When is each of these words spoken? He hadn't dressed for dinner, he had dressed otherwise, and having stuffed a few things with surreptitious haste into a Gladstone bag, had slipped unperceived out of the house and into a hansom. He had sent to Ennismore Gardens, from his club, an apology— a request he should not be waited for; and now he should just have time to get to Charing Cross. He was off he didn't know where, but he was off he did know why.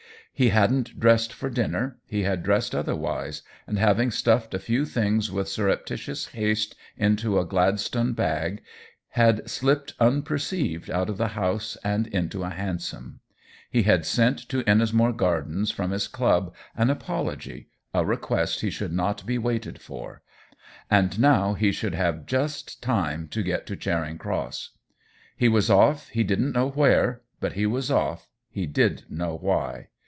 He 0.33 0.49
hadn't 0.49 0.99
dressed 0.99 1.33
for 1.33 1.51
dinner, 1.51 1.97
he 2.07 2.23
had 2.23 2.41
dressed 2.41 2.73
otherwise, 2.73 3.43
and 3.67 3.77
having 3.77 4.09
stuffed 4.09 4.55
a 4.55 4.59
few 4.59 4.85
things 4.85 5.31
with 5.31 5.47
surreptitious 5.47 6.29
haste 6.29 6.73
into 6.97 7.37
a 7.37 7.45
Gladstone 7.45 8.13
bag, 8.13 8.63
had 9.09 9.47
slipped 9.47 9.93
unperceived 9.99 10.89
out 10.89 11.09
of 11.11 11.19
the 11.19 11.27
house 11.37 11.77
and 11.83 12.07
into 12.07 12.41
a 12.41 12.49
hansom. 12.49 13.19
He 13.69 13.83
had 13.83 14.03
sent 14.03 14.39
to 14.49 14.63
Ennismore 14.63 15.15
Gardens, 15.15 15.69
from 15.69 15.91
his 15.91 16.07
club, 16.07 16.55
an 16.75 16.89
apology— 16.89 17.69
a 17.93 18.03
request 18.03 18.61
he 18.61 18.71
should 18.71 18.93
not 18.93 19.23
be 19.27 19.37
waited 19.37 19.79
for; 19.79 20.23
and 20.89 21.19
now 21.19 21.53
he 21.53 21.71
should 21.71 21.93
just 22.25 22.69
have 22.71 22.81
time 22.95 23.27
to 23.27 23.43
get 23.43 23.67
to 23.67 23.75
Charing 23.75 24.17
Cross. 24.17 24.71
He 25.37 25.47
was 25.49 25.69
off 25.69 26.09
he 26.09 26.23
didn't 26.23 26.53
know 26.53 26.69
where, 26.71 27.21
but 27.39 27.53
he 27.53 27.67
was 27.67 27.91
off 27.91 28.27
he 28.49 28.65
did 28.65 29.03
know 29.07 29.37
why. 29.37 29.89